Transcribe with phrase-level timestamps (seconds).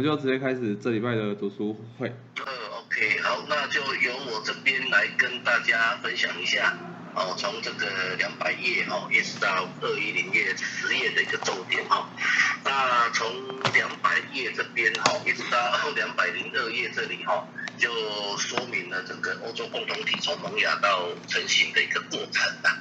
[0.00, 2.08] 们就直接开始这礼拜的读书会。
[2.38, 6.74] 呃，OK，好，那就由我这边来跟大家分享一下，
[7.14, 12.08] 哦，从这个两百页哦，一直到二一零页十页的一个重点哈。
[12.64, 13.30] 那从
[13.74, 17.46] 两百页这边哈，一直到 两百零二页这里哈，
[17.76, 17.90] 就
[18.38, 22.72] 说明了整个欧洲共同体从萌芽到成型的一个过程啊。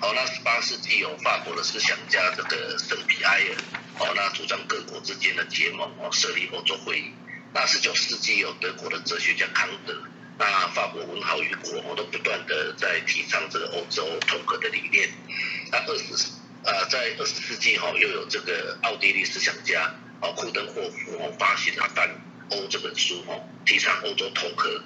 [0.00, 3.56] 好，那十八世纪有法国的思想家这个圣皮埃尔，
[3.98, 7.12] 哦，那主张各国之间的结盟哦，设立欧洲会议。
[7.52, 9.94] 那十九世纪有德国的哲学家康德，
[10.38, 15.08] 那法国文豪雨果，我都不断的在提倡这个欧洲统合的理念。
[15.70, 16.14] 那二十
[16.64, 22.10] 啊，在二十世纪哈，又有这个奥地利思想家哦库登霍夫哦发行了《反
[22.50, 24.82] 欧》这本书哦，提倡欧洲统合。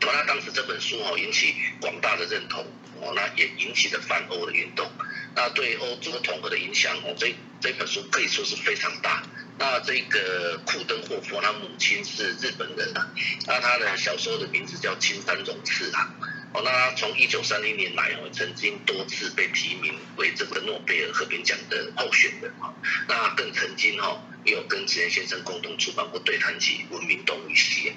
[0.00, 2.66] 那么他当时这本书哦引起广大的认同
[3.00, 4.90] 哦，那也引起了反欧的运动。
[5.34, 9.22] 那对欧洲统合的影响哦，这这本书可以说是非常大。
[9.58, 13.06] 那这个库登霍夫，他母亲是日本人啊，
[13.46, 16.08] 那他的小时候的名字叫青山荣次郎。
[16.52, 22.74] 哦，那从一九三零年来哦，曾经多次被提名为这个诺贝尔和平奖的候选人啊。
[23.06, 27.92] 那更曾经哈，有跟池田先生共同出版过《对谈起文明动物系》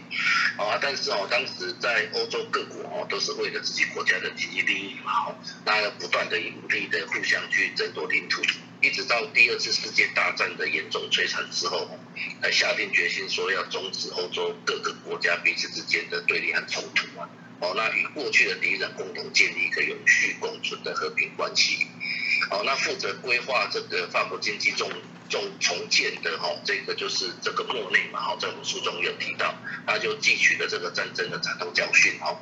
[0.63, 0.77] 啊。
[0.79, 8.43] 但是哦，当时在欧洲各国哦，都是为了自己国家的经济利益嘛，那不断的努力的互相去争夺领土。
[8.81, 11.97] 一直到第二次世界大战的严重摧残之后，
[12.41, 17.29] 才下定决心说要终止欧洲各个国家彼此之间的对立和冲突啊！
[17.63, 21.87] 哦，那与过去的敌人共同建立一个永续共存的和平关系。
[22.51, 24.91] 哦，那负责规划这个法国经济重
[25.29, 29.55] 重重建的哈，这个就是这个莫内嘛，哈，在我们书中有提到，
[29.87, 32.37] 他就汲取了这个战争的惨痛教训，哈，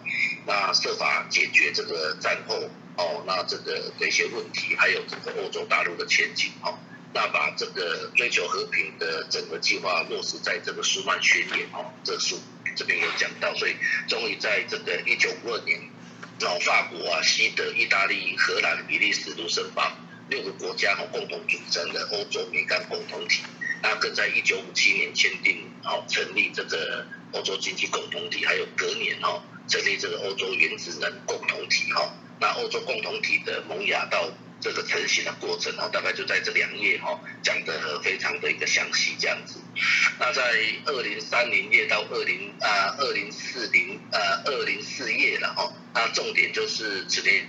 [0.48, 2.70] 那设法解决这个战后。
[2.98, 6.78] 哦，那这个的一些问题，还有这个欧洲大陆的前景，哦，
[7.14, 12.38] 那把这个追求和平的整个计划落实在这个舒曼宣言，哦，这书
[12.76, 13.76] 这边有讲到，所以
[14.08, 15.80] 终于在这个一九五二年，
[16.42, 19.92] 哦，法国啊、西德、意大利、荷兰、比利时、卢森堡
[20.30, 23.44] 六个国家哦共同组成的欧洲美干共同体，
[23.82, 32.14] 那更在一九五七年签订，哦，成立这个欧洲经济共同体，还有隔年，哦，成立这个欧洲原子能共同体，哈。
[32.40, 34.28] 那欧洲共同体的萌芽到
[34.62, 39.60] 这个成型的过程哦，大概就在这两页哈，讲的非常的一个详细这样子。
[40.20, 40.42] 那在
[40.86, 47.44] 二零三零页到二零啊二零四零呃二零四页了哈，那重点就是这里。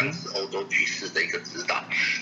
[0.00, 1.74] 当时欧洲局势的一个指导，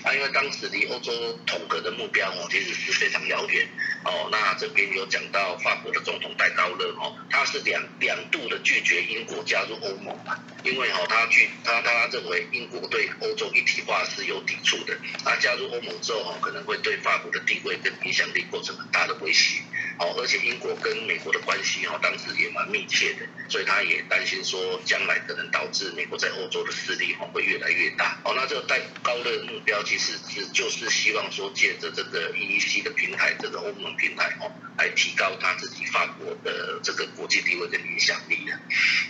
[0.03, 1.13] 啊，因为当时离欧洲
[1.45, 3.65] 统合的目标哦，其实是非常遥远
[4.03, 4.27] 哦。
[4.29, 19.58] 那这边有讲到法国的总统戴高乐哦，他是两两度的拒绝英国加入欧盟啊，因为哦他拒他他认为英国对欧洲一体化是有抵触的，那加入欧盟之后哦，可能会对法国的地位跟影响力构成很大的威胁。
[19.99, 28.17] 哦，而且英国跟美国的关系哦，当时也蛮密切的，所以他也担心说，将来可能导致美国在欧洲的势力哦会越来越大。
[28.23, 38.53] 哦，那这个戴高的目标其实是就是希望说，借着这个 EEC 的平台，这个欧盟平台哦，来提高他自己法国的这个国际地位跟影响力的。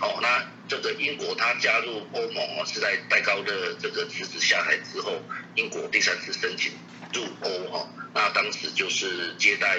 [0.02, 5.22] 哦，那这个英国他加入欧盟哦，是在戴高的这个辞职下台之后，
[5.54, 6.72] 英国第三次申请
[7.14, 9.78] 入欧哦，那当时就是接待。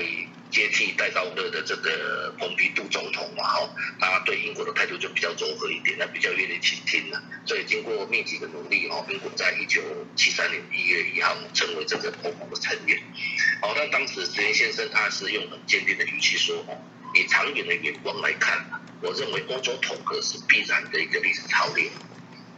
[0.51, 7.23] 接替戴高乐的这个蓬皮杜总统嘛，哈，他对英国的态度就比较柔和一点，那比较愿意倾听了。
[7.47, 9.81] 所以经过密集的努力，哈，英国在一九
[10.17, 13.01] 七三年一月一号成为这个欧盟的成员。
[13.63, 16.77] 好，那当时池田先生他是用很坚定的语气说，哦，
[17.15, 18.65] 以长远的眼光来看，
[19.01, 21.89] 我认为欧洲统合是必然的一个历史潮流。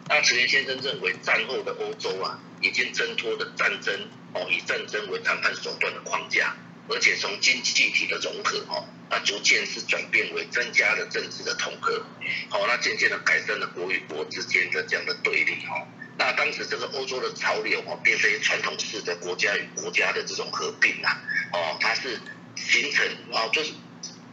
[0.09, 3.95] 那池田先生认为战后的欧洲啊，已经挣脱了战争，
[4.35, 6.56] 哦，以战争为谈判手段的框架。
[6.88, 12.05] 而且从经济体的融合哦，那逐渐是转变为增加了政治的统合，
[12.50, 15.87] 好，那渐渐的改善了国与国之间的这样的对立哈。
[16.19, 22.20] 那当时这个欧洲的潮流哦，并非传统式的国家与国家的这种合并啊，哦，它是
[22.56, 23.73] 形成哦，就是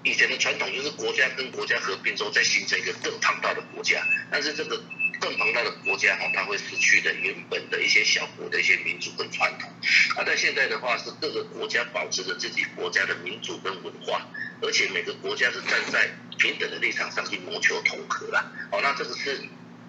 [0.04, 4.81] 以前的传统就是国家跟国家合并之后再形成一个更庞大的国家，但是这个。
[5.19, 9.69] 更庞大的国家哈，它会失去的原本的一些小国的一些民主跟传统。
[10.16, 14.25] 那在现在的话，是各个国家保持着自己国家的民主跟文化，
[14.62, 18.51] 而且每个国家是站在平等的立场上去谋求统合啦。
[18.71, 19.42] 哦，那这个是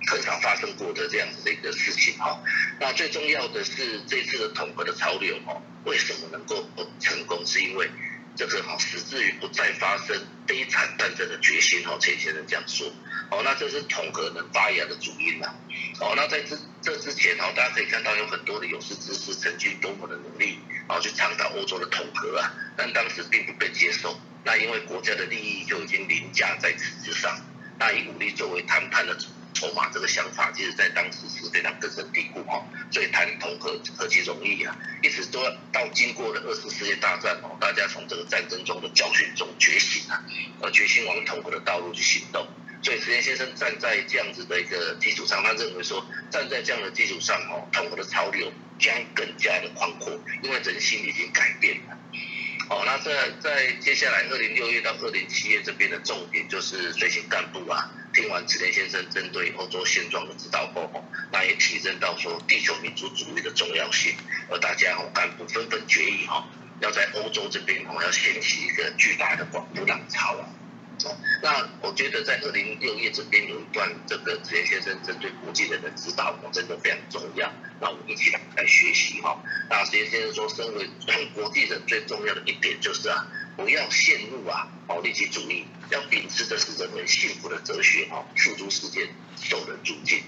[0.08, 2.42] 很少发生过的这样子的一个事情哈。
[2.80, 6.68] 那最重要的是这次的统合的潮流哈，为什么能够
[6.98, 7.44] 成功？
[7.46, 7.88] 是因为
[8.48, 10.16] 这个哈，使至于不再发生
[10.46, 11.98] 悲惨战争的决心哦。
[12.00, 12.90] 陈先生这样说。
[13.30, 15.54] 哦，那这是统合能发芽的主因呐。
[16.00, 20.58] 哦，那在这这之前哦，大家可以看到有很多的有识之士曾经多么的努力，
[20.88, 24.18] 然后去倡导欧洲的统合啊，但当时并不被接受。
[24.42, 27.38] 那因为国家的利益就已经凌驾在此之上，
[27.78, 32.64] 那以武力作为谈判的主筹码，这个想法其实在当时是非常根深蒂固哈。
[32.90, 34.76] 所以谈统合何其容易啊！
[35.02, 35.40] 一直都
[35.72, 40.22] 到经过了二次世界大战哦，大家从这个战争中的教训中觉醒啊，
[40.60, 42.46] 而决心往统合的道路去行动。
[42.82, 51.98] 所以石田先生站在这样子的一个基础上，他认为说，站在这样的基础上哦，统合的潮流将更加的宽阔，因为人心已经改变了。
[52.70, 64.12] 哦，那在在接下来二零六月到二零七月这边的重点就是随行干部啊，听完池田先生针对欧洲现状的指导后，哦，那也体认到说地球民族主义的重要性，
[64.50, 66.44] 而大家哦干部纷纷决议哈，
[66.80, 70.59] 要在欧洲这边哦要掀起一个巨大的广播浪潮啊。
[71.42, 77.50] 那我觉得在二零六页这边有一段这个职业先生针对国际人的指导，真的非常重要。
[77.80, 79.42] 那我们一起来学习哈。
[79.68, 80.88] 那职业先生说，身为
[81.34, 83.26] 国际人最重要的一点就是啊，
[83.56, 89.08] 不要陷入啊哦利己主义，要秉持的是人们幸福的哲学哈，付诸实践，
[89.40, 90.22] 受人尊敬。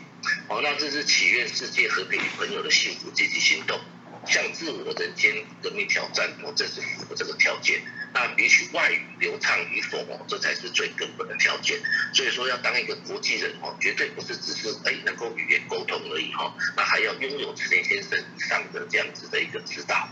[0.49, 3.79] 好，那这是祈愿世界和平与朋友的幸福积极行动。
[4.27, 7.83] 向自我的人间革命挑战，哦，这是符合这个条件。
[8.15, 11.81] 那比起外语流畅与否，哦，这才是最根本的条件。
[12.13, 20.09] 所以说，要当一个国际人，哦，绝对不是只是哎能够语言沟通而已，哈，那还要拥有池田先生以上的这样子的一个指导。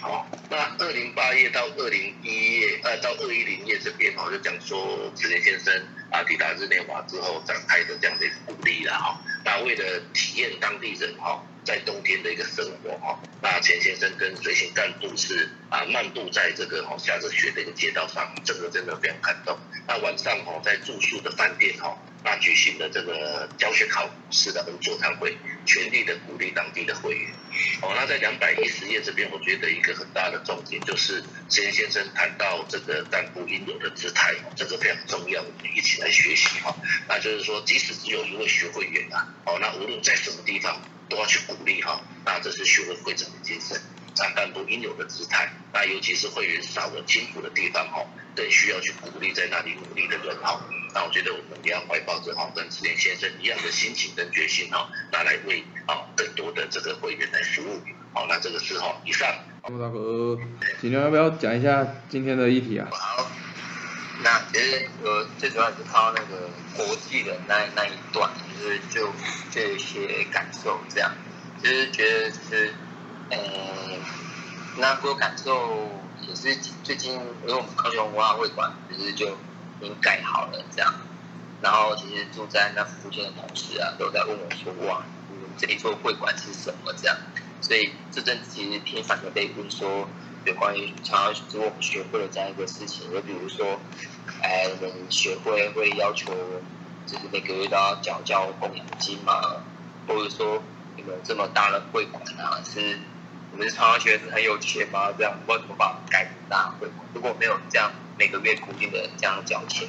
[0.00, 9.20] 好，那二零八页到二零一页，呃，到二一零页这边，哦，就讲说池田先生啊抵达日内瓦之后展开的这样的一个鼓励了，哈。
[9.44, 11.44] 那为了体验当地人，哈。
[11.68, 19.54] 在冬天的一个生活哈，那钱先生跟随行干部是啊漫步在这个哈下着雪的一个街道上，这个真的非常感动。
[19.86, 21.94] 那晚上哈在住宿的饭店哈，
[22.24, 25.36] 那举行了这个教学考试的座谈会，
[25.66, 27.30] 全力的鼓励当地的会员。
[27.82, 36.74] 哦，那在两百一十页这边，我觉得一个很大的重点就是钱先生谈到这个干部应有的姿态，这个非常重要，我们一起来学习哈。
[37.06, 40.80] 那就是说，即使只有一位学会员啊，哦，那无论在什么地方。
[41.08, 43.76] 都要去鼓励哈，那这是学会会长的精神，
[44.18, 50.60] 啊干部应有的姿态，那尤其是会员少的辛苦的地方哈，更需要去鼓励在那里努力的人哈。
[50.94, 57.80] 那我觉得我们也要怀抱着哈跟池田先生一样的心情跟决心哈，拿来为啊更多的这个会员来服务。
[58.14, 59.28] 好，那这个是哈以上。
[59.62, 60.38] 大哥，
[60.80, 62.88] 今天要不要讲一下今天的议题啊？
[62.90, 63.30] 好，
[64.22, 68.30] 那其实我最主要是看到那个国际的那那一段。
[68.60, 69.08] 就是就
[69.52, 71.08] 就有一些感受，这样
[71.62, 72.74] 就是觉得就是，
[73.30, 73.38] 呃，
[74.76, 75.88] 那个感受
[76.26, 79.28] 也是最近，因为我们高雄文化会馆其实就
[79.80, 80.92] 已经盖好了这样，
[81.62, 87.16] 然后其实住在那附近的同事啊，都在问我说哇，你们这一座会馆是什么这样，
[87.60, 90.10] 所以这阵子其实频繁的被问说
[90.44, 93.78] 有关于想要做我们学会的这样一个事情，就比如说，
[94.42, 96.32] 哎，我们学会会要求。
[97.10, 99.40] 就是每个月都要缴交供养金嘛，
[100.06, 100.62] 或者说
[100.94, 102.98] 你们这么大的会馆啊，是
[103.50, 105.10] 你们是常常觉得很有钱吗？
[105.16, 107.08] 这样我怎么把盖这么大会馆？
[107.14, 109.88] 如果没有这样每个月固定的这样缴钱，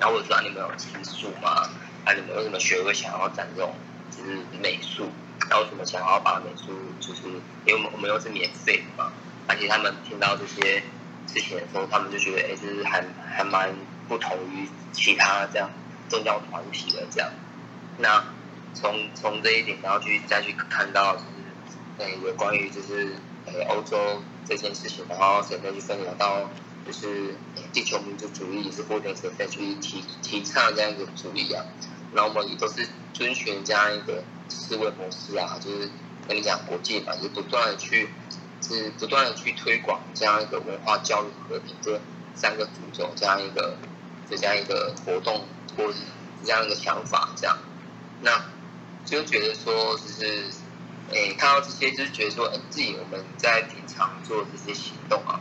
[0.00, 1.70] 那或者说你们有吃素吗？
[2.04, 3.72] 啊，你们为什么学会想要展这种
[4.10, 5.08] 就是美术？
[5.48, 7.28] 那为什么想要把美术就是
[7.64, 9.12] 因为我们我们又是免费的嘛？
[9.50, 10.80] 而且他们听到这些
[11.26, 13.74] 事情的时候，他们就觉得哎，就是还还蛮
[14.08, 15.68] 不同于其他这样。
[16.08, 17.30] 宗教团体的这样，
[17.98, 18.24] 那
[18.74, 21.26] 从从这一点，然后去再去看到，就是
[21.98, 23.14] 呃有关于就是
[23.46, 26.50] 呃欧洲这件事情，然后再去分享到
[26.84, 27.36] 就是
[27.72, 31.64] 地球民族主义是不停的在去提提倡这样一个主义啊，
[32.12, 35.88] 然后我们也都是遵循这样一个思维模式啊，就是
[36.26, 38.08] 跟你讲国际嘛，就不断的去
[38.60, 42.00] 是不断的去推广这样一个文化教育和平这
[42.34, 43.78] 三个主轴这样一个
[44.26, 45.46] 这样一个活动。
[45.76, 45.84] 或
[46.42, 47.56] 这样一个想法，这样，
[48.18, 48.44] 那
[49.04, 50.50] 就觉得说，就是，
[51.10, 55.40] 诶，看到这些，就是觉得说，哎，自己我们在平常做这些行动啊，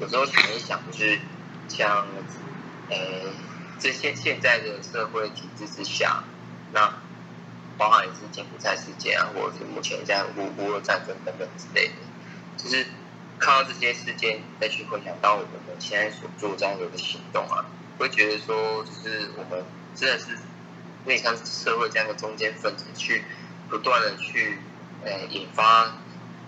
[0.00, 1.20] 有时候想一想，就是
[1.68, 2.04] 像，
[2.88, 3.32] 诶，
[3.78, 6.24] 这些现在的社会体制之下，
[6.72, 6.92] 那
[7.76, 11.94] 包含也是柬埔寨事件啊，或者是目前在乌乌俄战争等等之类的，
[12.56, 12.86] 就是
[13.38, 17.64] 看到这些事件，再去回想到我们现在所做这样的一个行动啊。
[17.98, 23.22] 会觉得说，就是我们真的是，有点像社会这样的中间分子，去
[23.70, 24.58] 不断的去，
[25.04, 25.96] 呃，引发，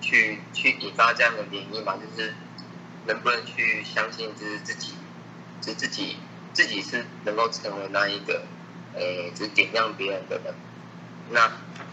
[0.01, 2.35] 去去引发这样的涟漪嘛，就是
[3.07, 4.95] 能不能去相信，就是自己，
[5.61, 6.17] 就自己
[6.53, 8.43] 自己是能够成为那一个，
[8.95, 10.55] 呃，就是点亮别人的人。
[11.31, 11.53] 那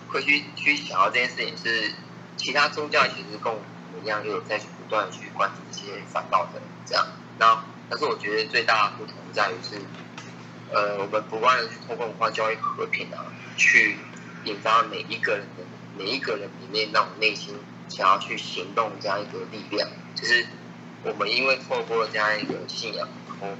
[0.10, 1.92] 会去去想到这件事情是，
[2.38, 3.62] 其他宗教其实跟们
[4.02, 7.06] 一样，又有再去不断去关注这些反报的这样。
[7.38, 9.82] 那但是我觉得最大的不同在于是，
[10.72, 13.26] 呃，我们不断的去通过文化教育和平啊，
[13.58, 13.98] 去
[14.46, 15.64] 引发每一个人的
[15.98, 17.56] 每一个人里面那种内心
[17.90, 20.46] 想要去行动这样一个力量，就是
[21.04, 23.08] 我们因为透过这样一个信仰，
[23.40, 23.58] 我们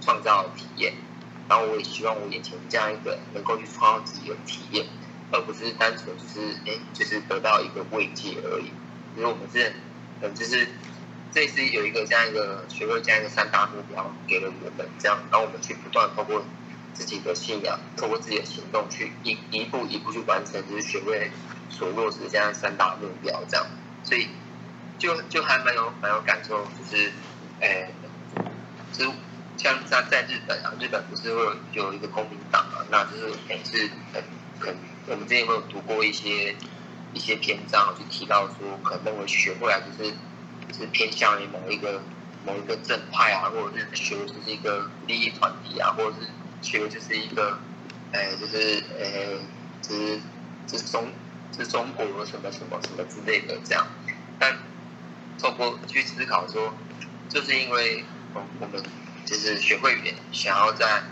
[0.00, 0.94] 创造体验，
[1.48, 4.86] 然后我也希望我眼前这样一个能够去创造自己的体验。
[5.32, 8.70] 而不是单纯就是哎，就是得到一个慰藉而已。
[9.16, 9.72] 因为我们是，
[10.20, 10.66] 嗯，就是
[11.32, 16.44] 这次有一个这样一个学会这样一个三大目标给了我们，这样，然后我们去不断透过
[16.92, 21.30] 自己的信仰，透过自己的行动去一一步一步去完成，就是学会
[21.70, 23.66] 所落实这样三大目标，这样，
[24.02, 24.28] 所以
[24.98, 27.12] 就就还蛮有蛮有感受，就是
[27.60, 27.88] 哎，
[28.92, 29.12] 就
[29.56, 34.22] 像在在日本啊，日本不是会有一个公民党啊，那就是也是很
[34.60, 34.76] 很。
[35.06, 36.56] 我们之前有没有读过一些
[37.14, 40.12] 一些篇章，就提到说，可能认为学会啊，就是
[40.76, 42.02] 是偏向于某一个
[42.44, 46.28] 某一个正派啊，或者是学就是一个利益团体啊，或者是
[46.60, 47.58] 学就是一个，
[48.12, 49.38] 呃，就是呃，
[49.80, 50.20] 就是
[50.66, 51.06] 是中
[51.56, 53.86] 是中国什么什么什么之类的这样。
[54.38, 54.58] 但
[55.38, 56.74] 透过去思考说，
[57.28, 58.04] 就是因为
[58.34, 58.82] 我我们
[59.24, 61.02] 就是学会员想要在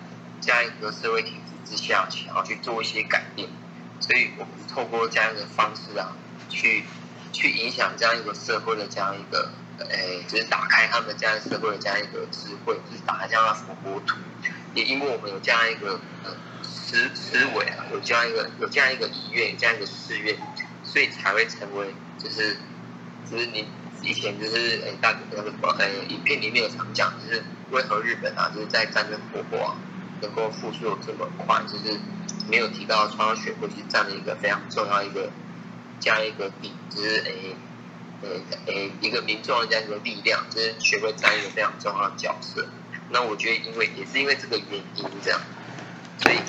[0.41, 1.31] 这样一个社会体
[1.67, 3.49] 制之下，想要去做一些改变。
[4.03, 6.11] 所以我们透过这样一个方式啊，
[6.49, 6.85] 去
[7.33, 14.19] 去影响这样一个社会的这样一个，诶，就是打开他们这样社会的这样一个智慧，就是打开这样的佛国土。
[14.75, 20.37] 也因为我们有这样一个呃思思维啊，有这样一个有这样一个意愿，有这样一个誓愿，
[20.83, 22.57] 所以才会成为就是，
[23.31, 23.69] 就是你
[24.03, 29.77] 以前就是诶大哥那个什么诶影片里面有常讲，就是为何日本啊就是在战争过后啊
[30.21, 32.01] 能够复苏这么快，就是。
[32.49, 35.33] 没有提到创学会其实占了一个非常重要一个
[36.01, 37.57] 这样一个底，就是诶
[38.23, 42.69] 诶诶一个民众的这样一个力量，就是学会占一个非常重要的角色。
[43.09, 45.41] 那我觉得，因为也是因为这个原因这样，
[46.17, 46.45] 所以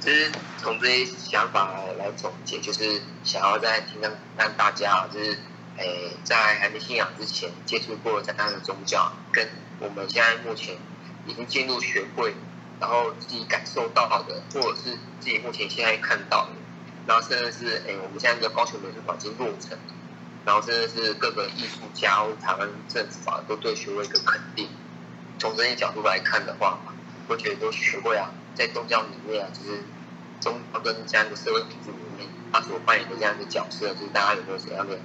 [0.00, 5.32] 就是从这些想法来总结，就是想要在听让让大家就是
[5.76, 10.76] 诶在还没信仰之前接触过怎样的宗教，跟我们现在目前
[11.24, 12.34] 已经进入学会。
[12.78, 14.90] 然后自己感受到好的，或者是
[15.20, 16.52] 自己目前现在看到的，
[17.06, 19.78] 然后甚至是哎，我们现在的高雄美术馆已经落成，
[20.44, 24.68] 然后甚至是各个艺术家台湾政府啊，都对学会一个肯定。
[25.38, 26.78] 从这些角度来看的话，
[27.28, 29.82] 我觉得都学会啊，在宗教里面啊，就是
[30.40, 34.98] 宗教跟这样一个社会体制里面，它所扮演的这样一个角色，就是大家有没有什么样的，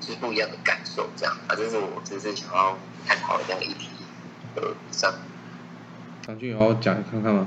[0.00, 1.08] 是不一样的感受？
[1.16, 3.88] 这样啊，这是我只是想要探讨的这样议题。
[4.56, 5.14] 呃，上。
[6.26, 7.46] 张俊豪讲看看吗？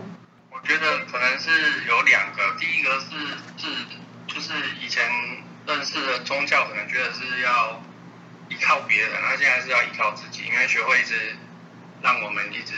[0.52, 1.50] 我觉得可能是
[1.86, 3.08] 有两个，第一个是
[3.58, 3.68] 是
[4.26, 5.04] 就是以前
[5.68, 7.84] 认识的宗教，可能觉得是要
[8.48, 11.36] 依靠别人，那现在是要依靠自己，因为学会一直
[12.02, 12.74] 让我们一直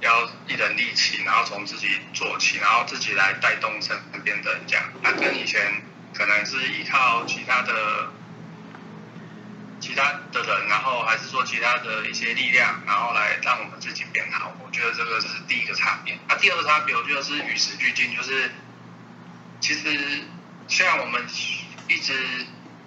[0.00, 4.84] 要一人力起，然后从自己做起，然后自己来带动身边的人这样。
[5.02, 5.80] 那跟以前
[6.12, 8.12] 可能是依靠其他的。
[9.90, 14.54] 其他的人，然后还是说其他的一些力量，然后来让我们自己变好。
[14.64, 16.16] 我觉得这个是第一个差别。
[16.28, 18.52] 那第二个差别，我觉得是与时俱进，就是
[19.60, 20.22] 其实
[20.68, 21.26] 虽然我们
[21.88, 22.14] 一直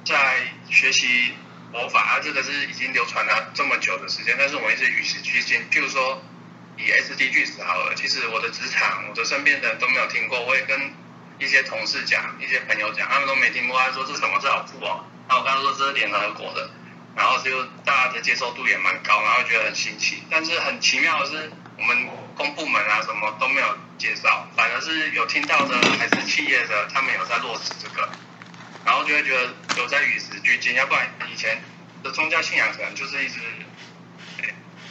[0.06, 1.34] 在学习
[1.74, 5.60] 魔法，这个是已经流传了这么久的时间，但是我们一直与时俱进。
[5.70, 6.24] 譬如说
[6.78, 10.94] 以 S D 句子好了，其实我的职场、我的身边的人都没有听过，我也跟
[11.38, 13.78] 一些同事讲、一些朋友讲，他们都没听过。
[13.78, 15.04] 他说这什么是好符哦？
[15.28, 16.70] 那我刚刚说这是联合国的。
[17.16, 20.24] 然后就大家的接受度也蛮高，然后觉得很新奇。
[20.32, 28.10] 但是很奇妙的是，我们公部门啊什么都没有介绍，反而是有听到的还是企业的，他们有在落实这个，
[28.84, 30.74] 然后就会觉得有在与时俱进。
[30.74, 31.62] 要不然以前
[32.02, 33.40] 的宗教信仰可能就是一直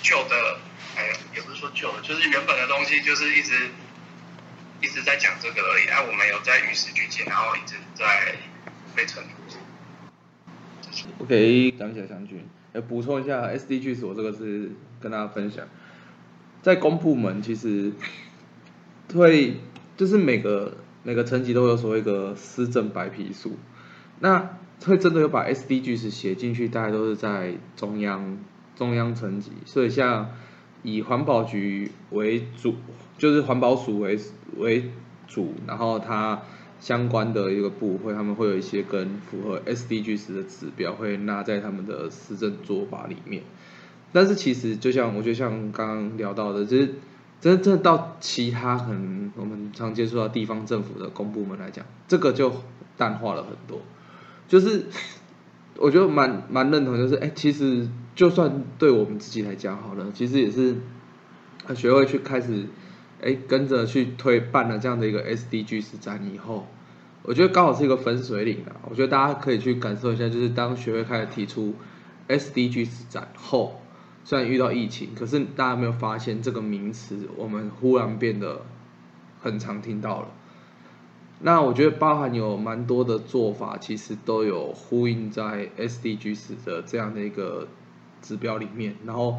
[0.03, 0.61] 旧的，
[0.97, 3.73] 哎，也不是说旧的，就是原本的东西就是一直
[4.81, 5.89] 一直在讲这个而已。
[5.89, 8.37] 哎，我们有在与时俱进，然后一直在
[8.95, 9.25] 被成。
[11.19, 12.41] OK，感谢将军。
[12.73, 14.71] 呃，补充一下，SDGs 我这个是
[15.01, 15.67] 跟大家分享，
[16.61, 17.93] 在公部门其实
[19.15, 19.57] 会
[19.97, 23.57] 就是每个每个层级都有所谓一个施政白皮书，
[24.21, 28.39] 那会真的有把 SDGs 写进去，大概都是在中央
[28.75, 30.31] 中央层级，所以像
[30.83, 32.75] 以环保局为主，
[33.17, 34.19] 就是环保署为
[34.57, 34.91] 为
[35.27, 36.43] 主，然后它。
[36.83, 43.45] 相关的一个部会，他们会有一些跟符合 SDGs 的指标，会纳在他们的施政做法里面。
[44.13, 46.97] 但是其实就像我觉得像刚刚聊到的，就是
[47.41, 52.53] 真正到其他可能我们常接触到地方政府的公部门来讲，这个就
[52.97, 53.81] 淡化了很多。
[54.49, 54.87] 就是
[55.77, 60.75] 我觉得蛮蛮认同，就是哎，其实就算对我们自己来讲好了，其实也是
[61.77, 62.67] 学会去开始，
[63.23, 66.67] 哎，跟着去推办了这样的一个 SDG 实战以后，
[67.23, 68.77] 我觉得刚好是一个分水岭啊。
[68.91, 71.75] 我觉得大家可以去感受一下，就是当学会开始提出
[72.29, 73.81] SDG 实战后，
[74.25, 78.63] 虽然遇到疫情，可是大家没有发现这个名词，我们忽然变得
[79.41, 80.29] 很常听到了。
[81.45, 87.67] 那我觉得包含有蛮多的做法，其实都有呼应在 SDGs 的这样的一个
[88.21, 88.95] 指标里面。
[89.05, 89.39] 然后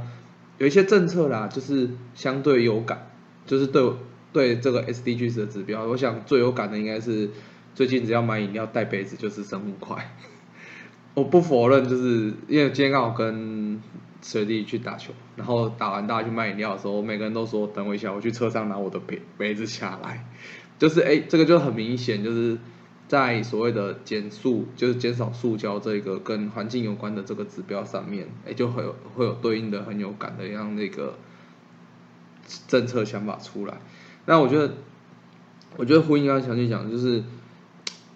[0.57, 3.07] 有一些政策啦，就是相对有感，
[3.45, 3.93] 就是对
[4.31, 7.29] 对这个 SDGs 的指标，我想最有感的应该是
[7.75, 10.15] 最近只要买饮料带杯子就是生物块。
[11.15, 13.79] 我不否认，就是因为今天刚好跟
[14.21, 20.25] 学弟去打球，然后打完大家去卖饮料的时候，每个人都说等我一下，我去车上拿我的杯杯子下来。
[20.79, 22.57] 就是哎，这个就很明显，就是
[23.07, 31.15] 在所谓的减速，就是减少塑胶这个跟环境有关的这个指标上面，哎，就会有会有对应的很有感的一样那个
[32.67, 33.81] 政策想法出来。
[34.25, 34.73] 那我觉得，
[35.77, 37.23] 我觉得呼应刚刚详细讲，就是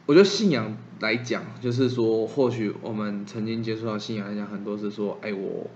[0.05, 5.69] 我觉得信仰来讲，就是说或许我们曾经接触到信仰来讲，很多是说，哎，我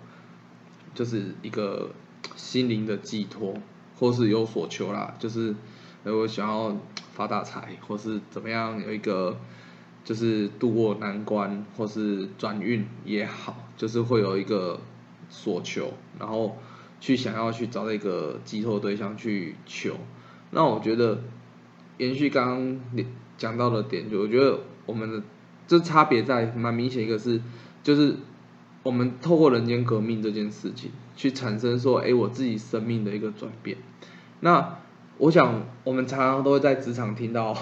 [0.93, 1.91] 就是一个
[2.35, 3.55] 心灵的寄托，
[3.97, 5.55] 或是有所求啦，就是。
[6.03, 6.75] 如果想要
[7.13, 9.37] 发大财，或是怎么样，有一个
[10.03, 14.81] 就是度过难关，或是转运也好，就是会有一个
[15.29, 16.57] 所求，然后
[17.01, 19.97] 去想要去找一个寄托对象去求。
[20.51, 21.19] 那我觉得
[21.97, 23.05] 延续刚刚你
[23.37, 25.21] 讲到的点，就我觉得我们的
[25.67, 27.41] 这差别在蛮明显，一个是
[27.83, 28.15] 就是
[28.83, 33.75] 我们透过人间革命这件事情，去产生说，哎，我自己生命的一个转变，
[34.39, 34.77] 那。
[35.17, 37.55] 我想，我们常常都会在职场听到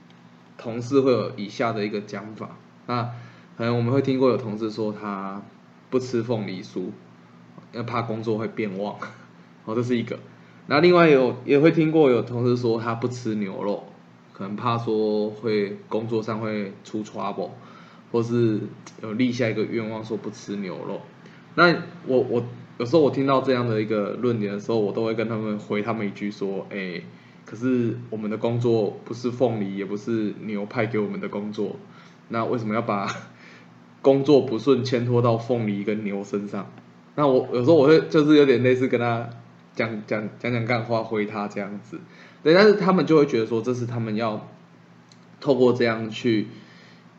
[0.58, 2.50] 同事会有以下的一个讲法。
[2.86, 3.04] 那
[3.56, 5.40] 可能我们会听过有同事说他
[5.88, 6.90] 不吃凤梨酥，
[7.72, 8.96] 要怕工作会变旺。
[9.64, 10.18] 哦，这是一个。
[10.66, 13.84] 那另外有也会听过有同事说他不吃牛肉，
[14.32, 17.50] 可能怕说会工作上会出 trouble，
[18.12, 18.60] 或是
[19.02, 21.00] 有立下一个愿望说不吃牛肉。
[21.54, 21.74] 那
[22.06, 22.44] 我我。
[22.78, 27.02] 有时候我听到这样的一个论点的时候，我都会跟他们回他们一句说：“哎，
[27.44, 31.74] 可是我们的工作不是凤梨，也不是牛派给我们的工作，
[32.28, 33.12] 那为什么要把
[34.00, 36.70] 工作不顺牵拖到凤梨跟牛身上？”
[37.18, 39.28] 那我有时候我会就是有点类似跟他
[39.74, 41.98] 讲讲讲讲干话回他这样子，
[42.44, 44.48] 对，但是他们就会觉得说这是他们要
[45.40, 46.46] 透过这样去，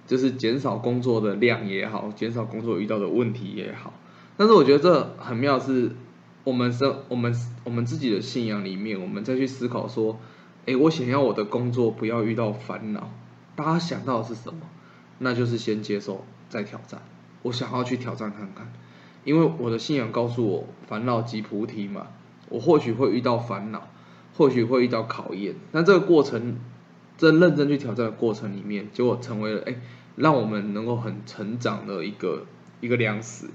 [0.08, 3.94] 就是减少工作的量也好，减少工作遇到的问题也好。
[4.38, 5.92] 但是我觉得这很妙，是
[6.46, 7.36] 我们生我们
[7.66, 10.18] 我们自己的信仰里面，我们再去思考说，
[10.66, 13.12] 哎，我想要我的工作不要遇到烦恼，
[13.58, 14.62] 大家想到的是什么？
[15.18, 17.02] 那就是先接受再挑战。
[17.42, 18.72] 我想要去挑战看看，
[19.23, 22.08] 因为我的信仰告诉我，烦恼即菩提嘛。
[22.49, 23.88] 我或许会遇到烦恼，
[24.36, 26.58] 或许会遇到考验，但这个过程，
[27.15, 29.75] 在认真去挑战的过程里面，结果成为了哎，
[30.15, 32.47] 让我们能够很成长的一个
[32.82, 33.45] 一个粮食。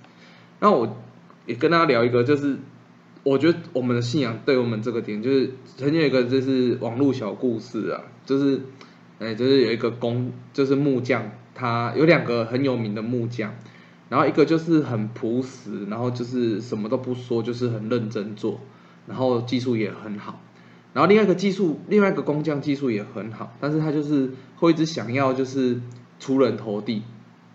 [0.60, 0.96] 那我
[1.46, 2.58] 也跟大家聊一个，就是
[3.24, 8.60] 我觉得我们的信仰对我们这个点，就是曾经有一个就是网络小故事啊，就是
[9.18, 13.54] 哎，就是有一个工，就是木匠，他有两个很有名的木匠，
[14.08, 18.60] 然后一个就是很朴实，然后就是什么都不说，就是很认真做，
[19.06, 20.40] 然后技术也很好，
[20.92, 25.80] 然后另外一个技术，另外一个工匠技术也很好，但是他就是会一直想要就是
[26.20, 27.02] 出人头地。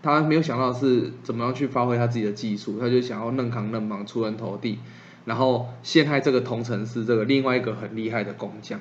[0.01, 4.79] 他没有想到是怎么样去发挥他自己的技术，他就想要嫩扛嫩忙出人头地，
[5.25, 8.79] 然后陷害这个同城市这个另外一个很厉害的工匠。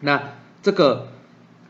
[0.00, 0.22] 那
[0.60, 1.08] 这个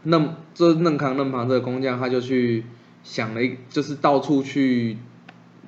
[0.03, 2.65] 嫩就是嫩扛嫩忙这个工匠，他就去
[3.03, 4.99] 想了一，就是到处去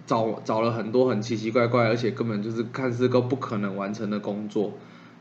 [0.07, 4.73] 找找了很多很奇奇怪怪，而且根本就是看似个不可能完成的工作，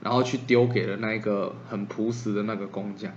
[0.02, 3.12] 然后去丢给了那一个很朴实的那个工匠。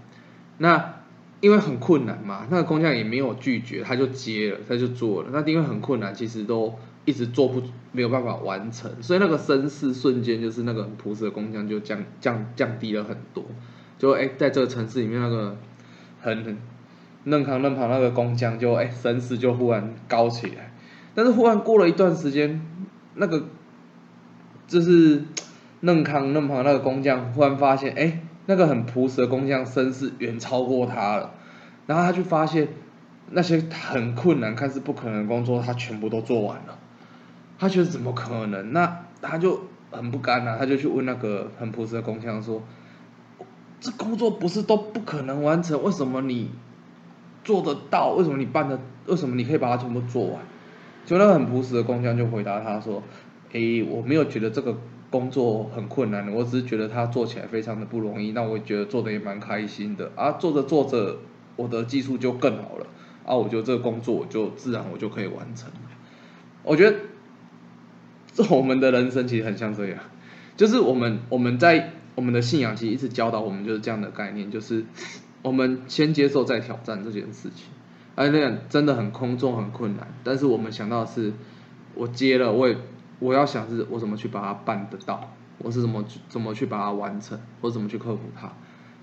[0.59, 0.95] 那
[1.41, 5.29] 因为很困难嘛，那个工匠也没有拒绝，他就接了，他就做了。
[5.33, 13.45] 那因为很困难，其实都一直做不没有办法完成，所以那个声势瞬间就是那个很朴实的工匠就降降降低了很多。
[13.99, 15.57] 就哎，在这个城市里面，那个
[16.21, 16.57] 很很
[17.27, 20.73] 嫩康嫩胖那个工匠就哎身世就忽然高起来。
[21.15, 22.61] 但是忽然过了一段时间，
[23.15, 23.45] 那个
[24.67, 25.23] 就是
[25.81, 28.21] 嫩康嫩胖那个工匠忽然发现哎。
[28.49, 31.35] 那个很朴实的工匠身世远超过他了，
[31.89, 32.69] 然后他就发现
[33.33, 36.79] 那些很困难、看似不可能的工作，他全部都做完了。
[37.59, 38.73] 他觉得怎么可能？
[38.73, 42.63] 那他就很不甘呐，他就去问那个很朴实的工匠说
[43.83, 46.53] ：“这工作不是都不可能完成，为什么你
[47.47, 48.11] 做得到？
[48.11, 48.79] 为什么你办的？
[49.07, 50.43] 为什么你可以把它全部做完？
[51.07, 53.01] 就那很朴实的工匠就回答他说
[53.53, 54.77] ：“诶，我没有觉得这个
[55.09, 58.33] 工作很困难，我只是觉得他做起来非常的不容易。
[58.33, 61.19] 那我觉得做的也蛮开心的啊，做着做着，
[61.55, 62.87] 我的技术就更好了
[63.25, 65.81] 啊，我觉得这个工作我就自然我就可以完成了。
[66.65, 66.97] 我觉得，
[68.33, 70.01] 这我们的人生其实很像这样，
[70.57, 74.85] 就是我们我们在我们的信仰其实一直教导我们就是这样的概念，就是
[75.43, 77.67] 我们先接受再挑战这件事情。”
[78.17, 81.35] 哎，那样真的很空中很困难，但是我们想到的是，
[81.95, 82.75] 我接了，我也
[83.19, 88.51] 我要想是我怎么去把它办得到，我是怎么怎么去把它完成，我怎么去克服它。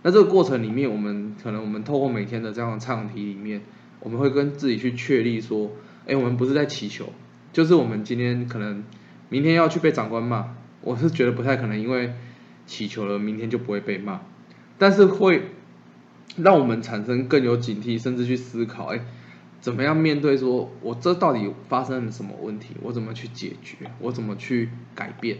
[0.01, 3.61] 那这个过程里面，我们可能我们透过每天的这样的唱题里面，
[3.99, 5.69] 我们会跟自己去确立说，
[6.07, 7.05] 哎，我们不是在祈求，
[7.51, 8.83] 就是我们今天可能
[9.29, 12.15] 明天要去被长官骂，我是觉得不太可能，因为
[12.65, 14.21] 祈求了明天就不会被骂，
[14.79, 15.51] 但是会。
[16.37, 18.99] 让我们产生更有警惕，甚至去思考，哎，
[19.61, 20.37] 怎么样面对？
[20.37, 22.75] 说我这到底发生了什么问题？
[22.81, 23.91] 我怎么去解决？
[23.99, 25.37] 我怎么去改变？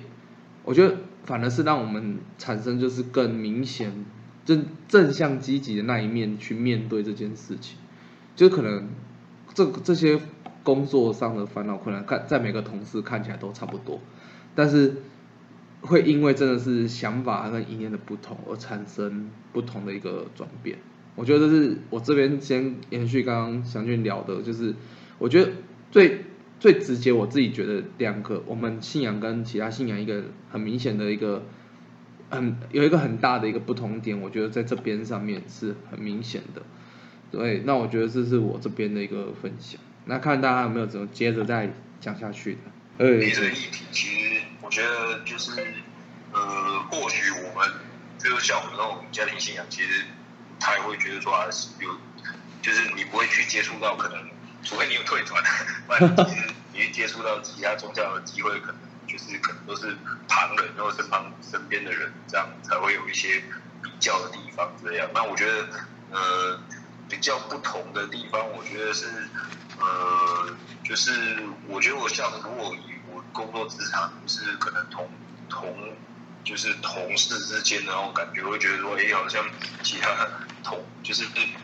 [0.64, 4.06] 我觉得反而是让我们产生就是更明显
[4.46, 7.78] 正正向积极的那一面去面对这件事情。
[8.36, 8.90] 就可能
[9.54, 10.20] 这这些
[10.64, 14.00] 工作上的烦恼困难，看在每个同事看起来都差不多，
[14.56, 15.04] 但是
[15.84, 19.30] 会因为真的是想法跟意念的不同而产生。
[19.54, 20.80] 不同的一个转变，
[21.14, 24.74] 我觉得这是我这边先延续刚刚祥俊聊的，就是
[25.20, 25.52] 我觉得
[25.92, 26.22] 最
[26.60, 31.44] 最直接，我自己觉得两个我们信仰跟其他信仰一个很明显的一个
[32.32, 36.64] 很有一个很大的一个不同点，我觉得在这边上面是很明显的。
[37.30, 42.60] 对，那我觉得这是我这边的一个分享，那看大家有没有怎么接着再讲下去的。
[42.98, 44.33] 呃，这个议题其实我
[44.74, 45.52] 觉得就是
[46.34, 47.72] 呃，或许我们。
[48.20, 50.06] 就是像我们那种家庭信仰，其实
[50.58, 51.44] 他也会觉得说啊，
[51.80, 51.90] 有
[52.62, 54.18] 就是你不会去接触到，可能
[54.64, 55.44] 除非你有退团，
[55.88, 56.16] 不然
[56.72, 59.98] 你去接触到其他宗教的机会，可能就是可能都是
[60.30, 63.44] 旁人，然后身旁身边的人，这样才会有一些
[63.82, 64.72] 比较的地方。
[64.82, 65.68] 这样，那我觉得
[66.12, 66.62] 呃
[67.10, 69.06] 比较不同的地方，我觉得是
[69.82, 71.12] 呃就是
[71.68, 72.93] 我觉得我像如果以
[73.34, 75.10] 工作职场，是可能同
[75.50, 75.98] 同。
[76.46, 79.42] 就是同事之间的那种感觉，会觉得说，哎，好像
[79.82, 80.10] 其他
[80.62, 81.24] 同就是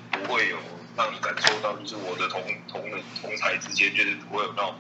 [0.10, 0.58] 不会有
[0.96, 4.74] 让你感受到，就是我的同同的同才之间，就是不会有那种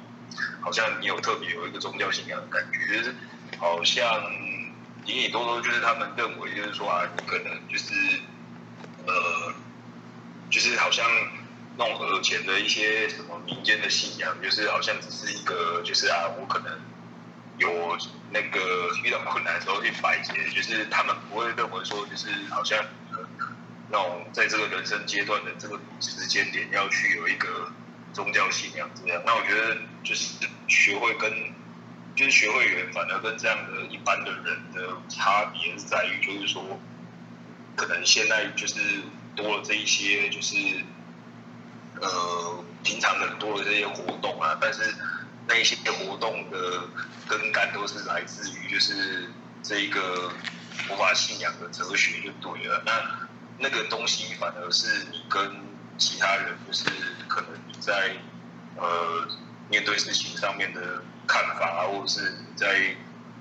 [0.62, 3.18] 好像你有特别有一个宗教信仰的感觉，就是
[3.58, 4.08] 好像
[5.04, 7.94] 隐隐多多就是他们认为就是说啊，你可能就是
[9.06, 9.54] 呃，
[10.50, 11.06] 就是好像
[11.80, 16.80] 那种耳前的一些什么民间的信仰，就是好像只是一个就是啊，我可能。
[17.60, 17.70] 有
[18.32, 22.82] 那个遇到困难的时候去摆解，就是他们不会认为说，就是好像
[23.90, 27.70] 那种在这个人生阶段的这个时间点要去有一个
[28.14, 29.22] 宗教信仰这样。
[29.26, 31.30] 那我觉得就是学会跟
[32.16, 36.80] 就是学会员，反而跟这样的一般的人的差别是在于，就是说
[37.76, 38.80] 可能现在就是
[39.36, 40.56] 多了这一些，就是
[42.02, 44.82] 呃平常很多的这些活动啊，但是。
[45.52, 46.84] 那一些活动的
[47.28, 49.28] 根干都是来自于就是
[49.64, 50.32] 这一个
[50.88, 52.84] 佛法信仰的哲学就对了。
[52.86, 55.42] 那那个东西反而是你跟
[55.98, 56.86] 其他人就是
[57.28, 58.16] 可能你在
[58.78, 59.28] 呃
[59.72, 62.96] 面对事情上面的看法啊，或者是在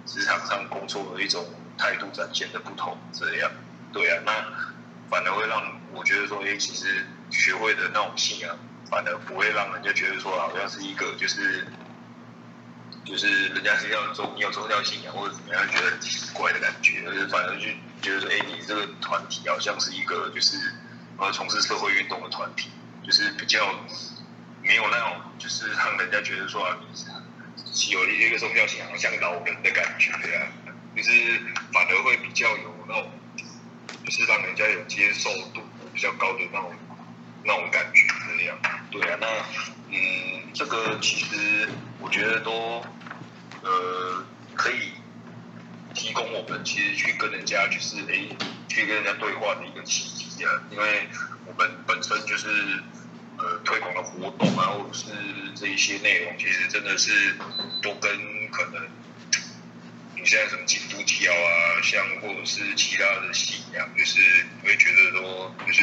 [0.07, 1.45] 职场上工作的一种
[1.77, 3.51] 态度展现的不同，这样
[3.93, 4.23] 对啊。
[4.25, 4.33] 那
[5.11, 8.59] 反而会让我觉得说，哎，其实学会的那种信仰，
[8.91, 11.67] 反而不会让人家觉得说好像是一个就是。
[13.05, 17.65] 就是人家是要宗你有宗教信仰或者怎么样，觉得很奇怪的感觉，就是反而就
[18.03, 20.59] 觉得说，哎，你这个团体好像是一个就是
[21.17, 22.69] 呃从事社会运动的团体，
[23.03, 23.65] 就是比较
[24.63, 26.95] 没有那种就是让人家觉得说啊，你
[27.73, 30.53] 是有一些个宗教信仰像老人的感觉啊，
[30.95, 31.11] 就是
[31.73, 33.11] 反而会比较有那种
[34.05, 35.63] 就是让人家有接受度
[35.95, 36.75] 比较高的那种
[37.45, 38.05] 那种感觉
[38.37, 38.59] 这样。
[38.91, 39.27] 对啊，那
[39.91, 41.69] 嗯，这个其实
[42.01, 42.85] 我觉得都。
[43.61, 44.25] 呃，
[44.55, 44.93] 可以
[45.93, 48.29] 提供我们其实去跟人家就是哎，
[48.69, 51.09] 去跟人家对话的一个契机啊，因为
[51.45, 52.47] 我们本身就是
[53.37, 55.11] 呃推广的活动啊，或者是
[55.57, 57.35] 这一些内容，其实真的是
[57.83, 58.87] 都跟可能
[60.15, 64.21] 你现在什么基督教啊，像或者是其他的信仰，就是
[64.63, 65.83] 你会觉得说，就是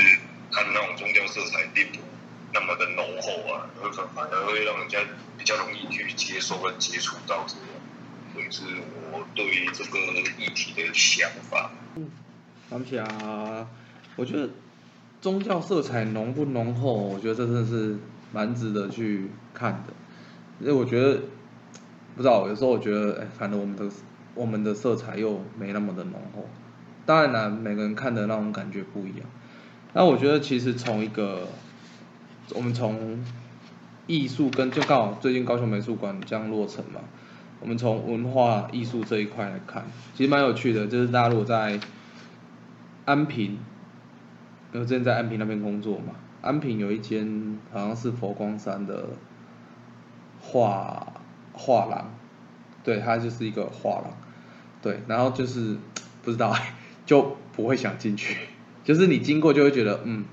[0.52, 2.00] 它的那种宗教色彩并不
[2.54, 5.00] 那么的浓厚啊，而反而会让人家。
[5.38, 7.56] 比较容易去接受跟接触到这
[8.40, 8.64] 个，以是
[9.12, 10.00] 我对于这个
[10.40, 11.70] 议题的想法。
[11.98, 12.10] 嗯，
[12.68, 13.68] 感谢啊！
[14.16, 14.50] 我觉得
[15.22, 18.00] 宗教色彩浓不浓厚，我觉得这真的是
[18.32, 19.94] 蛮值得去看的。
[20.62, 21.22] 因为我觉得，
[22.16, 23.88] 不知道有时候我觉得，哎，反正我们的
[24.34, 26.50] 我们的色彩又没那么的浓厚。
[27.06, 29.28] 当然啦，每个人看的那种感觉不一样。
[29.98, 31.48] 那我觉得其实从一个，
[32.54, 33.18] 我们从
[34.08, 37.00] 艺术跟就刚好最近高雄美术馆将落成嘛，
[37.62, 40.86] 我们从文化艺术这一块来看，其实蛮有趣的。
[40.86, 41.80] 就是大家如果在
[43.06, 43.58] 安平，
[44.74, 49.12] 因为之前在安平那边工作嘛，安平有一间好像是佛光山的
[50.42, 51.14] 画
[51.54, 52.14] 画廊，
[52.84, 54.12] 对，它就是一个画廊，
[54.82, 55.78] 对，然后就是
[56.22, 56.54] 不知道
[57.08, 58.50] 就不会想进去。
[58.86, 60.24] 就是你经过就会觉得，嗯，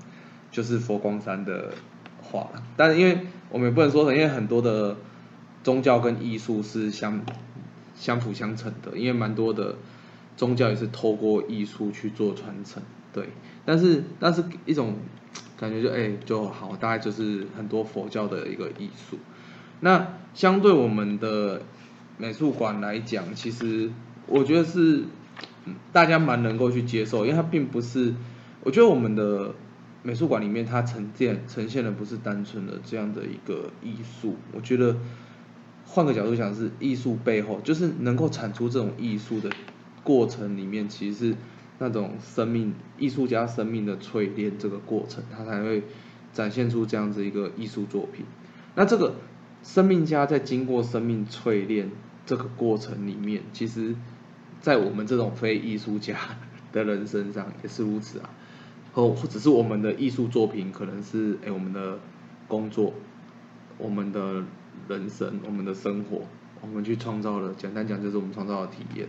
[0.51, 1.73] 就是佛光山的
[2.21, 3.17] 画，但是因为
[3.49, 4.95] 我们也不能说，因为很多的
[5.63, 7.19] 宗教跟艺术是相
[7.95, 9.75] 相辅相成的，因为蛮多的
[10.37, 13.29] 宗教也是透过艺术去做传承，对。
[13.65, 14.97] 但是，但是一种
[15.57, 19.17] 感觉就哎就好，大概就是很多佛教的一个艺术。
[19.79, 21.63] 那相对我们的
[22.17, 23.89] 美术馆来讲，其实
[24.27, 25.05] 我觉得是
[25.91, 28.13] 大家蛮能够去接受，因为它并不是。
[28.65, 29.53] 我觉得我们的
[30.03, 34.35] 美术馆里面，它呈现呈现的不是单纯的这样的一个艺术。
[34.53, 34.95] 我觉得
[35.85, 39.49] 换个角度讲，是艺术背后，就是能够产出这种艺术的
[40.03, 41.35] 过程里面，其实是
[41.79, 45.83] 那种生命艺术家生命的淬炼这个过程，它才会
[46.31, 48.25] 展现出这样子一个艺术作品。
[48.75, 49.15] 那这个
[49.61, 51.91] 生命家在经过生命淬炼
[52.25, 53.95] 这个过程里面，其实，
[54.61, 56.17] 在我们这种非艺术家
[56.71, 58.29] 的人身上也是如此啊。
[58.95, 61.97] 哦，或者是我们的艺术作品，可能是哎我们的
[62.47, 62.93] 工作，
[63.79, 64.43] 我们的
[64.87, 66.27] 人生，我们的生活，
[66.61, 67.55] 我们去创造了。
[67.55, 69.07] 简单讲，就是我们创造的体验。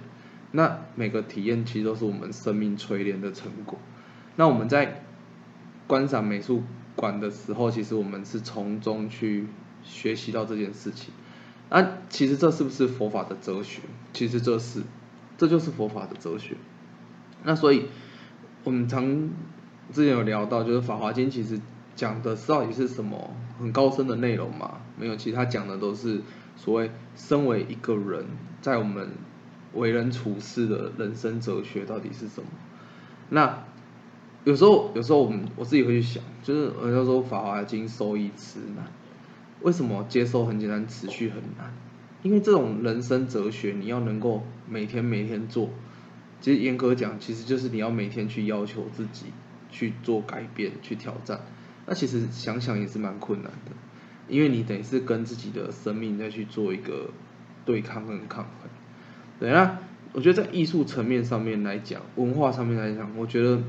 [0.52, 3.78] 那每个体验其实都是我们生命锤炼的成果。
[4.36, 5.04] 那我们在
[5.86, 6.62] 观赏美术
[6.96, 9.48] 馆的时候，其实我们是从中去
[9.82, 11.12] 学习到这件事情。
[11.68, 13.82] 那其实这是不是佛法的哲学？
[14.14, 14.82] 其实这是，
[15.36, 16.56] 这就是佛法的哲学。
[17.42, 17.88] 那所以，
[18.62, 19.28] 我们常。
[19.92, 21.60] 之前有聊到，就是《法华经》其实
[21.94, 24.80] 讲的到底是什么很高深的内容嘛？
[24.98, 26.20] 没有，其实他讲的都是
[26.56, 28.26] 所谓身为一个人，
[28.60, 29.10] 在我们
[29.74, 32.48] 为人处事的人生哲学到底是什么？
[33.28, 33.64] 那
[34.44, 38.86] 有时候，有时候我们我自己会去想，就是人家说《法华经》收益迟难，
[39.62, 41.72] 为什么接受很简单，持续很难？
[42.22, 45.70] 因为这种人生哲学，你要能够每天每天做，
[46.40, 49.26] 其实严格讲，其实就是你要每天去要求自己。
[49.74, 51.40] 去做改变，去挑战，
[51.84, 53.72] 那其实想想也是蛮困难的，
[54.28, 57.10] 因为你等于是跟自己的生命再去做一个
[57.64, 58.70] 对抗跟抗衡。
[59.40, 59.80] 对啊，
[60.12, 63.60] 我觉得在艺术层面上面来讲，文化上面来讲，我觉得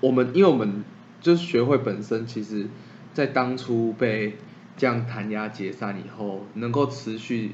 [0.00, 0.84] 我们，因为我们
[1.22, 2.68] 就是学会本身，其实
[3.14, 4.36] 在当初被
[4.76, 7.52] 这样弹压解散以后，能够持续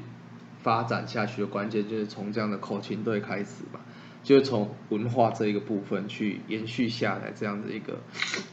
[0.61, 3.79] 发展下去的关键，就是从这样的口琴队开始嘛。
[4.23, 7.99] 就从文化这一个部分去延续下来这样的一个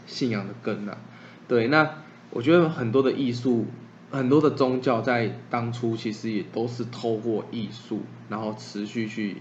[0.04, 0.98] 信仰的根啊，
[1.46, 1.88] 对，那
[2.30, 3.66] 我觉得很多的艺术，
[4.10, 9.36] 很多的宗教在当初其实也都是透过艺术，然后持续去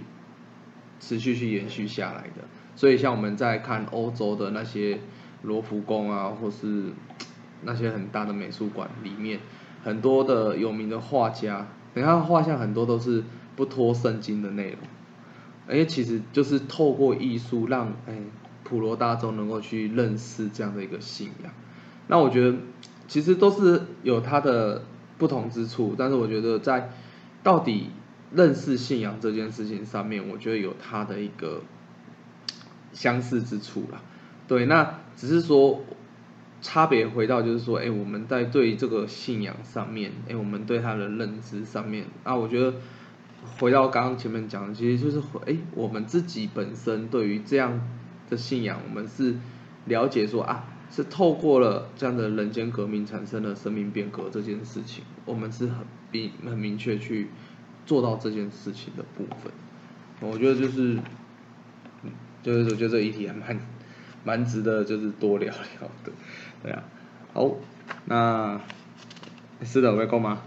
[1.00, 2.44] 持续去延续下来的。
[2.76, 5.00] 所以像我们在看欧洲的那些
[5.42, 6.94] 罗浮宫啊，或是
[7.64, 9.40] 那些很大的美术馆里面，
[9.84, 13.24] 很多的有名的画家，你看画像很多都是
[13.56, 14.78] 不脱圣经的内容。
[15.70, 18.18] 哎，其实就是透过艺术让哎
[18.64, 21.54] 普罗大众能够去认识这样的一个信仰。
[22.08, 22.58] 那我觉得
[23.08, 24.84] 其实都是有它的
[25.20, 26.90] 不同之处，但是我觉得在
[27.44, 27.92] 到底
[28.34, 31.62] 认识信仰这件事情上面，我觉得有它的一个
[32.92, 34.02] 相似之处啦。
[34.48, 35.82] 对，那只是说
[36.64, 42.74] 差别回到就是说，哎，我们在对这个信仰上面，哎，我们对它的认知上面啊，我觉得。
[43.58, 47.80] 回到刚刚前面讲的，其实就是哎，我们自己本身对于这样
[48.30, 49.36] 的信仰，我们是
[49.86, 57.30] 了解说啊，是透过了这样的人间革命产生了生命变革这件事情，我们是很明很明确去
[57.86, 59.52] 做到这件事情的部分。
[60.22, 61.00] 我觉得就是，
[62.44, 63.60] 就是我觉得这议题还蛮
[64.24, 66.12] 蛮值得就是多聊聊的，
[66.62, 66.84] 对啊。
[67.34, 67.52] 好，
[68.06, 68.60] 那
[69.64, 70.42] 是的，我要够吗？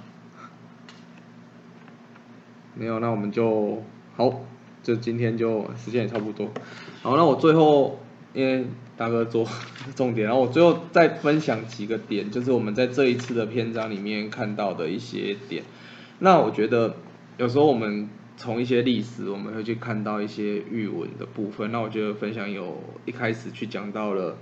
[2.74, 3.82] 没有，那我们就
[4.16, 4.40] 好，
[4.82, 6.48] 就今天就时间也差不多。
[7.02, 8.00] 好，那我最后
[8.34, 9.46] 因为大哥做
[9.94, 15.62] 重点，然后我最后再分享几个点，就是我们在这一次的篇章里面看到的一些点。
[16.18, 16.94] 那我觉得
[17.36, 21.70] 有时候我们从一些历史，我们会去看到一些玉文的部分。
[21.72, 24.38] 那我觉得分享有一开始去讲到了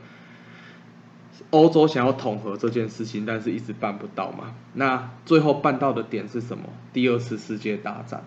[1.50, 4.54] 欧洲想要统合这件事情，但是一直办不到嘛。
[4.74, 6.64] 那最后办到的点是什么？
[6.92, 8.22] 第二次世界大战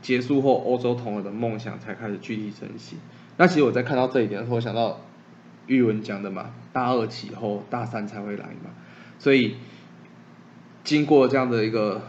[0.00, 2.98] 结束后，欧洲统合的梦想才开始具体成型。
[3.36, 5.00] 那其实我在看到这一点的时候，想到
[5.66, 8.70] 玉文讲的嘛，大二起后，大三才会来嘛。
[9.18, 9.56] 所以
[10.84, 12.02] 经过这样的一个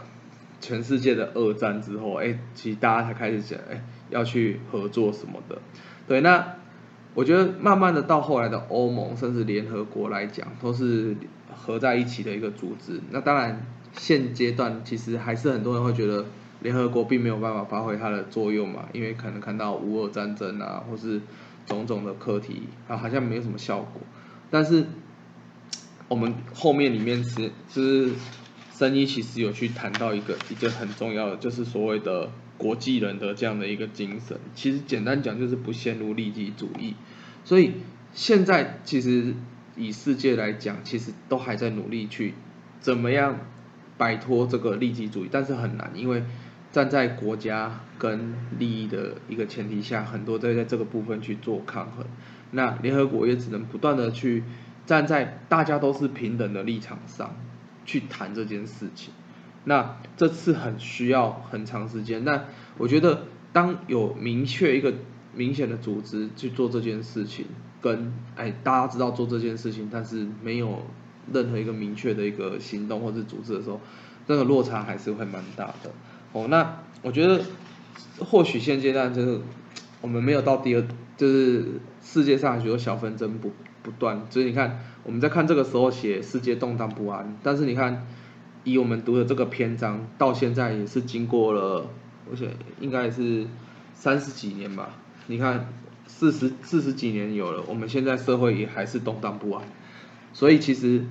[0.60, 5.58] 全世界的二战之后，哎，其实大家才开始讲，哎，要去合作什么的。
[6.08, 6.56] 对，那
[7.14, 11.16] 我觉得慢慢的到后来的欧盟，甚至联合国来讲，都是
[11.54, 13.00] 合在一起的一个组织。
[13.10, 16.24] 那当然，现阶段其实还是很多人会觉得
[16.60, 21.20] 联合国并没有办法发挥它的作用嘛，因为可能看到乌俄战争啊，或是
[21.66, 24.00] 种种的课题啊，好像没有什么效果。
[24.48, 24.86] 但是
[26.08, 28.10] 我们后面里面是就是
[28.72, 34.38] 声音其实有去谈到一个一个很重要的，就是所谓的国际人的这样的一个精神。
[34.54, 36.94] 其实简单讲就是不陷入利己主义。
[37.44, 37.72] 所以
[38.12, 39.34] 现在其实
[39.76, 42.34] 以世界来讲，其实都还在努力去
[42.80, 43.38] 怎么样
[43.96, 46.22] 摆脱这个利己主义，但是很难，因为
[46.70, 52.04] 站在国家跟利益的一个前提下，很多都在这个部分去做抗衡。
[52.50, 54.44] 那联合国也只能不断的去。
[54.86, 57.36] 站在大家都是平等的立场上
[57.84, 59.14] 去谈这件事情，
[59.64, 62.24] 那这次很需要很长时间。
[62.24, 62.44] 那
[62.78, 64.94] 我觉得，当有明确一个
[65.34, 67.46] 明显的组织去做这件事情，
[67.80, 70.82] 跟哎大家知道做这件事情，但是没有
[71.32, 73.80] 任何一个明确的一个行动或者组织的时候，
[74.26, 75.90] 那个落差还是会蛮大的。
[76.32, 77.42] 哦，那我觉得
[78.18, 79.40] 或许现阶段就是
[80.00, 80.84] 我们没有到第二，
[81.16, 83.52] 就是世界上许多小纷争不。
[83.82, 88.06] 不断，所以你看，我们在看这个时候写世界动荡不安，但是你看，
[88.64, 91.86] 以我们读的这个篇章到现在也是经过了，
[92.30, 93.46] 而且应该是
[93.94, 94.90] 三十几年吧。
[95.26, 95.68] 你看，
[96.06, 99.64] 四十四十几年有了，我们现在社会也还是动荡不安。
[100.32, 101.04] 所以其实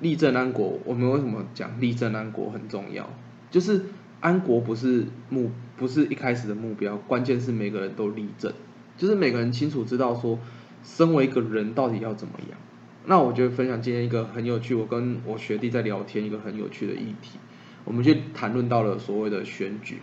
[0.00, 3.08] 立正安国，我们为什么讲立正安国很重要？
[3.50, 3.84] 就是
[4.20, 8.52] 安国不是目，不是一开始的目标，关键是每个人都立正，
[8.96, 10.38] 就是每个人清楚知道说。
[10.86, 12.58] 身为一个人，到底要怎么样？
[13.06, 17.38] 那我觉得分享今天一个很有趣，我跟我学弟在聊天，一个很有趣的议题，
[17.84, 19.98] 我们就谈论到了所谓的选举。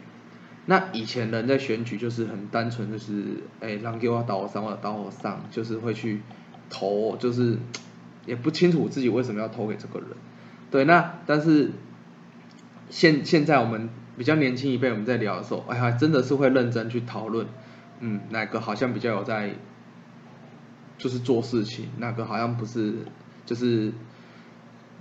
[0.67, 6.21] 那以前人在选举就是很单纯，就是哎，让给我倒上，我倒我上，就是会去
[6.69, 7.57] 投，就是
[8.27, 10.09] 也不清楚自己为什么要投给这个人。
[10.69, 11.71] 对，那但是
[12.91, 17.47] 现现在我们比较年轻一辈，我们在聊的时候，哎呀，真的是会认真去讨论，
[17.99, 19.55] 嗯，哪个好像比较有在。
[21.01, 22.93] 就是做事情，那个好像不是，
[23.45, 23.91] 就是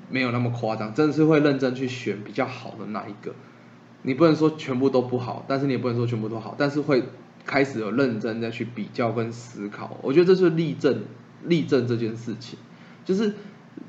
[0.08, 3.34] 没有那么夸张，真的是会认真去选比较好的那一个。
[4.02, 7.04] 你不能说全部都不好，但是你也不能说全部都好，但是会
[7.44, 9.98] 开始有认真再去比较跟思考。
[10.02, 11.02] 我觉得这是立正，
[11.44, 12.58] 立正这件事情，
[13.04, 13.34] 就是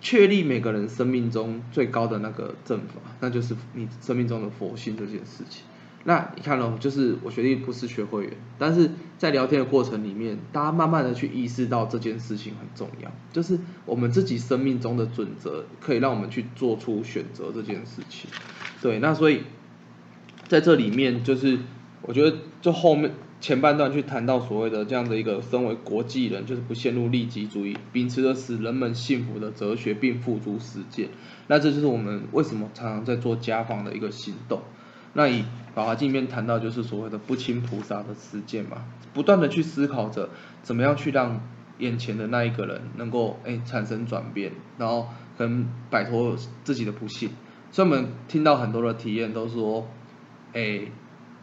[0.02, 5.64] 确立每个人生命中最高的那个正法，那就是你生命中的佛性这件事情。
[6.04, 18.30] 那你看喽，就是我学弟不是学会员，但是在聊天的过程里面，大家慢慢的去意识到这件事情很重要，就是我们自己生命中的准则，可以让我们去做出选择这件事情。
[18.82, 19.44] 对，那所以
[20.48, 21.60] 在这里面，就是
[22.02, 31.10] 我觉得就后面前半段去谈到所谓的这样的一个身为国际人，就是不陷入利己主义，秉持着使人们幸福的哲学，并付诸实践。
[31.46, 34.62] 那这就是我们为什么常常在做家访的一个行动。
[35.14, 35.42] 那以
[35.74, 40.30] 《法华经》里面谈到，就是所谓的不清菩萨的实践嘛，不断的去思考着
[40.64, 41.42] 怎么样去让
[41.78, 45.08] 眼前的那一个人能够哎产生转变，然后
[45.38, 47.30] 跟摆脱自己的不幸。
[47.72, 49.88] 所以我们听到很多的体验都说，
[50.54, 50.82] 哎，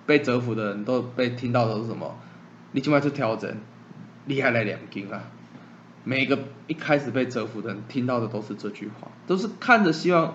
[0.05, 2.15] 被折服的人都被听到的是什么？
[2.73, 3.57] 你今晚去调整，
[4.27, 5.23] 厉害来两斤啊！
[6.05, 10.35] 每个一开始被折服的人听到的都是这句话，都是看着希望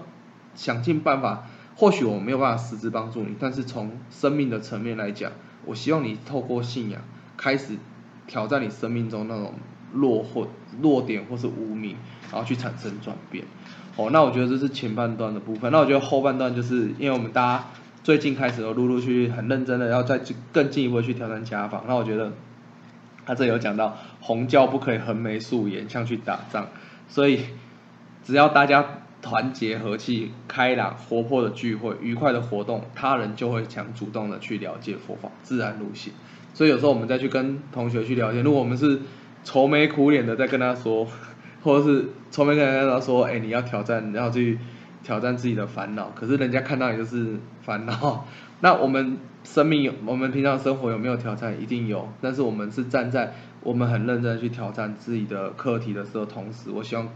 [0.55, 1.47] 想尽办法。
[1.75, 5.31] 或许我没有办法实质帮助你，但是从生命的层面来讲，
[5.65, 7.01] 我希望你透过信仰
[7.35, 7.77] 开始
[8.27, 9.53] 挑战你生命中那种
[9.91, 10.47] 弱或
[10.81, 11.95] 弱点或是无名，
[12.31, 13.43] 然后去产生转变。
[13.95, 15.71] 哦，那我觉得这是前半段的部分。
[15.71, 17.65] 那我觉得后半段就是因为我们大家
[18.03, 21.85] 最近开始都陆陆续续很认真的要再去更进一步去挑战家访。
[21.87, 22.31] 那我觉得
[23.25, 26.67] 他这有讲到红教不可以横眉竖眼像去打仗，
[27.07, 27.45] 所以
[28.23, 28.85] 只要大家。
[29.23, 36.11] 团结和气、开朗活泼的聚会、愉快的活动，他人就会想主动的去了解佛法，自然入心。
[36.53, 38.99] 所以有时候我们再去跟同学去聊天，如果我们是
[39.45, 41.07] 愁眉苦脸的在跟他说，
[41.63, 44.59] 或者是愁眉苦脸跟他说，哎，你要挑战，你要去
[45.01, 48.27] 挑战自己的烦恼，可是人家看到你就是烦恼。
[48.59, 51.59] 那我们生命有，我们平常生活有没有挑战？
[51.61, 52.09] 一定有。
[52.19, 57.07] 但是我们是站在我们很认真去挑战自己的课题的时候，同时我希望。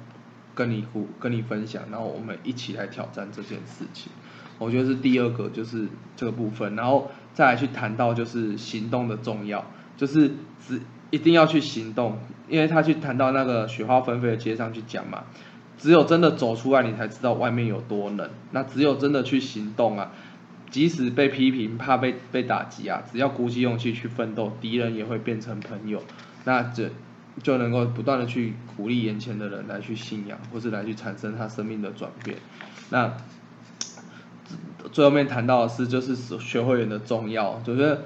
[0.58, 4.12] 跟你互跟你分享，然后我们一起来挑战这件事情。
[4.58, 9.64] 我觉得是第二个就是这个部分，然后再来去谈到就是行动的重要，
[9.96, 10.82] 就是只
[11.12, 12.18] 一定要去行动，
[12.50, 15.26] 因为他去谈到那个雪花纷飞的街上去讲嘛，
[15.78, 18.28] 只有真的走出来，你才知道外面有多冷。
[18.50, 20.12] 那只有真的去行动啊，
[20.72, 26.02] 即使被批评、怕被被打击啊，只要鼓起勇气去奋斗，敌人也会变成朋友。
[26.46, 26.90] 那这
[27.44, 32.38] 就能够不断的去鼓励眼前的人来去信仰，或是来去产生他生命的转变。
[32.90, 33.16] 那
[34.92, 38.00] 最后面谈到的是，就是学会员的重要，就是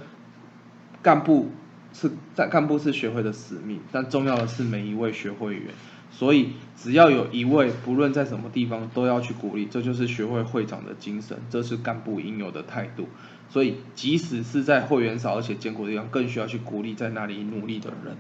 [1.02, 1.52] 干部
[1.94, 5.68] 是在干部是学会的使命，但重要的是每一位学会员。
[6.14, 13.08] 所以只要有一位，不论在什么地方都要去鼓励，这就是学会会长的精神，这是干部应有的态度。
[13.50, 18.18] 所以即使是在会员少而且艰苦的地方，更需要去鼓励在那里努力的人。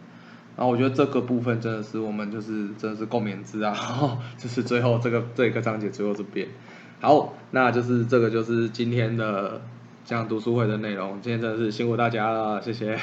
[0.61, 3.75] 然后我觉得这个部分真的是我们就是真的是共勉之啊，
[4.37, 6.47] 就是最后这个这一个章节最后这边。
[6.99, 9.59] 好，那就是这个就是今天的
[10.05, 11.19] 这样读书会的内容。
[11.19, 12.95] 今天真的是辛苦大家了，谢谢。